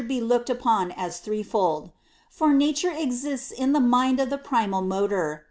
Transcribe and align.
J).^. 0.01 0.19
lj»o^^ 0.19 0.49
upon 0.49 0.91
as 0.93 1.19
threefold. 1.19 1.91
For 2.31 2.53
Nature 2.55 2.89
e 2.89 3.05
xists 3.05 3.51
in 3.51 3.71
th 3.71 3.83
e 3.83 3.85
mind_of 3.85 4.31
the 4.31 4.39
Primal 4.39 4.81
^Motor. 4.81 5.39